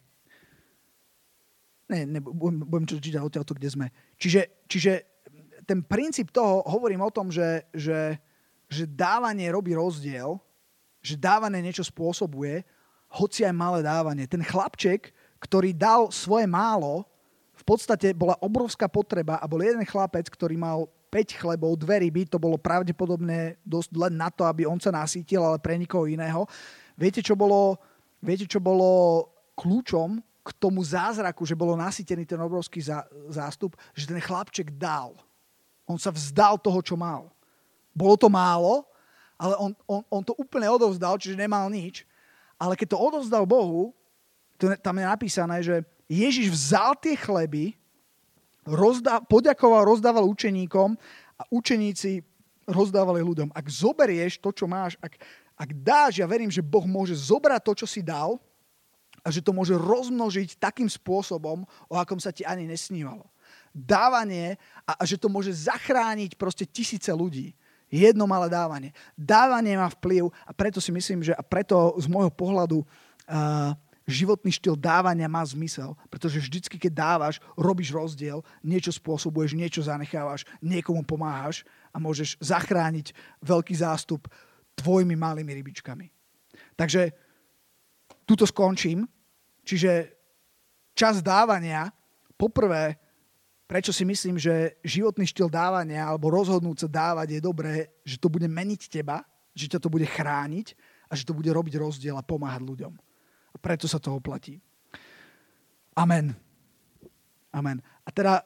[1.88, 3.86] ne, ne, budem, budem čo čítať odtiaľto, kde sme.
[4.16, 4.92] Čiže, čiže
[5.64, 8.16] ten princíp toho, hovorím o tom, že, že,
[8.68, 10.40] že dávanie robí rozdiel,
[11.04, 12.64] že dávanie niečo spôsobuje,
[13.14, 14.24] hoci aj malé dávanie.
[14.26, 17.04] Ten chlapček, ktorý dal svoje málo,
[17.54, 22.26] v podstate bola obrovská potreba a bol jeden chlapec, ktorý mal 5 chlebov, dve ryby,
[22.26, 26.42] to bolo pravdepodobne dosť len na to, aby on sa nasítil, ale pre nikoho iného.
[26.98, 27.78] Viete, čo bolo,
[28.18, 29.22] viete, čo bolo
[29.54, 32.82] kľúčom k tomu zázraku, že bolo nasýtený ten obrovský
[33.30, 35.14] zástup, že ten chlapček dal.
[35.86, 37.30] On sa vzdal toho, čo mal.
[37.94, 38.82] Bolo to málo,
[39.38, 42.02] ale on, on, on to úplne odovzdal, čiže nemal nič.
[42.58, 43.94] Ale keď to odovzdal Bohu,
[44.58, 47.72] to, tam je napísané, že Ježiš vzal tie chleby,
[48.68, 50.96] rozdá, poďakoval, rozdával učeníkom
[51.40, 52.24] a učeníci
[52.64, 53.52] rozdávali ľuďom.
[53.52, 55.20] Ak zoberieš to, čo máš, ak,
[55.56, 58.40] ak dáš, ja verím, že Boh môže zobrať to, čo si dal
[59.24, 63.28] a že to môže rozmnožiť takým spôsobom, o akom sa ti ani nesnívalo.
[63.72, 67.52] Dávanie a, a že to môže zachrániť proste tisíce ľudí.
[67.92, 68.90] Jedno malé dávanie.
[69.14, 74.52] Dávanie má vplyv a preto si myslím, že a preto z môjho pohľadu uh, životný
[74.52, 81.04] štýl dávania má zmysel, pretože vždycky, keď dávaš, robíš rozdiel, niečo spôsobuješ, niečo zanechávaš, niekomu
[81.04, 84.28] pomáhaš a môžeš zachrániť veľký zástup
[84.76, 86.06] tvojimi malými rybičkami.
[86.76, 87.14] Takže
[88.28, 89.08] tuto skončím.
[89.64, 90.12] Čiže
[90.92, 91.88] čas dávania,
[92.36, 93.00] poprvé,
[93.64, 98.28] prečo si myslím, že životný štýl dávania alebo rozhodnúť sa dávať je dobré, že to
[98.28, 99.24] bude meniť teba,
[99.56, 100.76] že ťa to bude chrániť
[101.08, 102.92] a že to bude robiť rozdiel a pomáhať ľuďom.
[103.64, 104.60] Preto sa to oplatí.
[105.96, 106.36] Amen.
[107.48, 107.80] Amen.
[108.04, 108.44] A teda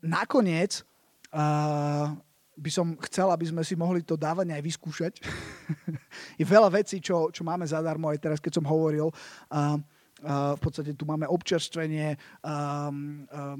[0.00, 0.80] nakoniec
[1.36, 2.16] uh,
[2.56, 5.20] by som chcel, aby sme si mohli to dávanie aj vyskúšať.
[6.40, 9.12] je veľa vecí, čo, čo máme zadarmo aj teraz, keď som hovoril.
[9.52, 9.76] Uh,
[10.56, 12.16] v podstate tu máme občerstvenie,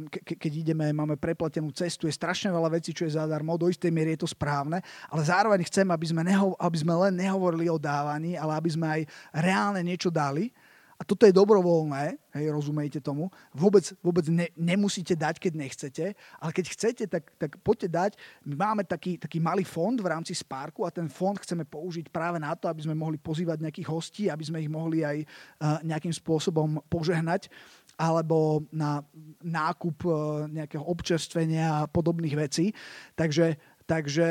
[0.08, 3.92] ke, keď ideme, máme preplatenú cestu, je strašne veľa vecí, čo je zadarmo, do istej
[3.92, 4.80] miery je to správne,
[5.12, 8.86] ale zároveň chcem, aby sme, neho, aby sme len nehovorili o dávaní, ale aby sme
[8.88, 9.00] aj
[9.36, 10.48] reálne niečo dali
[10.96, 13.28] a toto je dobrovoľné, hej, rozumejte tomu.
[13.52, 16.04] Vôbec, vôbec ne, nemusíte dať, keď nechcete,
[16.40, 18.10] ale keď chcete, tak, tak poďte dať.
[18.48, 22.40] My máme taký, taký malý fond v rámci Sparku a ten fond chceme použiť práve
[22.40, 26.16] na to, aby sme mohli pozývať nejakých hostí, aby sme ich mohli aj uh, nejakým
[26.16, 27.52] spôsobom požehnať
[28.00, 29.04] alebo na
[29.44, 30.14] nákup uh,
[30.48, 32.72] nejakého občerstvenia a podobných vecí.
[33.12, 34.28] Takže, takže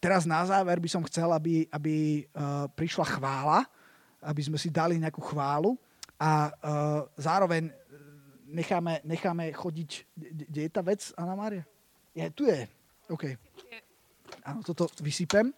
[0.00, 3.68] teraz na záver by som chcel, aby, aby uh, prišla chvála,
[4.24, 5.76] aby sme si dali nejakú chválu
[6.18, 7.70] a uh, zároveň
[8.48, 9.90] necháme, necháme chodiť,
[10.50, 11.64] kde je tá vec, Anna Mária?
[12.16, 12.66] Je, tu je.
[13.08, 13.24] OK.
[14.42, 15.52] Áno, toto vysypem.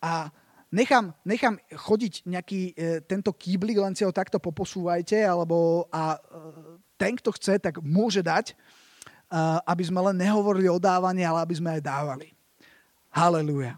[0.00, 0.28] A
[0.72, 6.18] nechám, nechám chodiť nejaký e, tento kýblik, len si ho takto poposúvajte, alebo a e,
[6.96, 8.54] ten, kto chce, tak môže dať, e,
[9.66, 12.28] aby sme len nehovorili o dávaní, ale aby sme aj dávali.
[13.10, 13.76] Halelúja.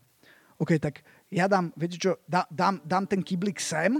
[0.60, 1.02] OK, tak
[1.32, 3.98] ja dám, viete čo, dá, dám, dám ten kýblik sem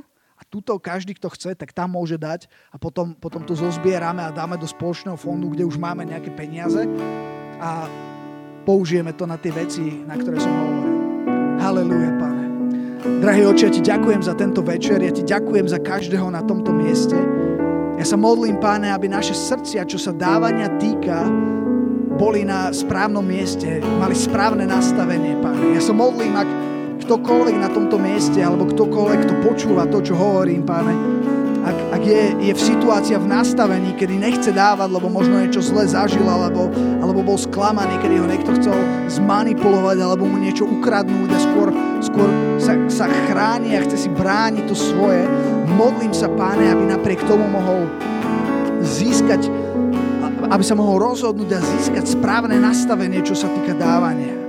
[0.53, 4.61] tuto každý, kto chce, tak tam môže dať a potom, potom to zozbierame a dáme
[4.61, 6.85] do spoločného fondu, kde už máme nejaké peniaze
[7.57, 7.89] a
[8.69, 10.97] použijeme to na tie veci, na ktoré som hovoril.
[11.57, 12.45] Halelúja, Pane.
[13.25, 16.71] Drahý oče, ja ti ďakujem za tento večer, ja ti ďakujem za každého na tomto
[16.71, 17.17] mieste.
[17.97, 21.33] Ja sa modlím, Pane, aby naše srdcia, čo sa dávania týka,
[22.21, 25.75] boli na správnom mieste, mali správne nastavenie, Pane.
[25.75, 26.72] Ja sa modlím, ak
[27.03, 30.95] ktokoľvek na tomto mieste, alebo ktokoľvek, kto počúva to, čo hovorím, Pane,
[31.63, 35.87] ak, ak je, je v situácii v nastavení, kedy nechce dávať, lebo možno niečo zle
[35.87, 36.67] zažil, alebo,
[36.99, 38.75] alebo bol sklamaný, kedy ho niekto chcel
[39.07, 41.69] zmanipulovať, alebo mu niečo ukradnúť a skôr,
[42.03, 42.29] skôr
[42.59, 45.23] sa, sa chráni a chce si brániť to svoje.
[45.79, 47.87] Modlím sa, páne, aby napriek tomu mohol
[48.83, 49.47] získať,
[50.51, 54.41] aby sa mohol rozhodnúť a získať správne nastavenie, čo sa týka dávania.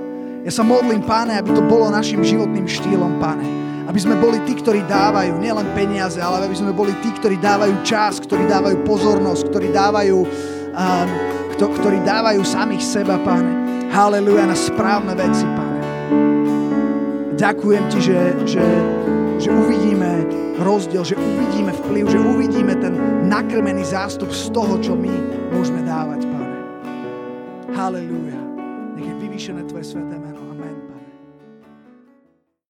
[0.44, 4.56] Ja sa modlím, páne, aby to bolo našim životným štýlom, páne aby sme boli tí,
[4.56, 9.54] ktorí dávajú nielen peniaze, ale aby sme boli tí, ktorí dávajú čas, ktorí dávajú pozornosť,
[9.54, 10.18] ktorí dávajú,
[10.72, 11.10] um,
[11.54, 13.52] kto, ktorí dávajú samých seba, páne.
[13.94, 15.80] Haleluja na správne veci, páne.
[17.36, 18.66] Ďakujem ti, že, že,
[19.38, 20.26] že uvidíme
[20.64, 22.96] rozdiel, že uvidíme vplyv, že uvidíme ten
[23.28, 25.12] nakrmený zástup z toho, čo my
[25.52, 26.58] môžeme dávať, páne.
[27.78, 28.40] Haleluja.
[28.98, 30.33] Nech je vyvýšené tvoje sveté meno.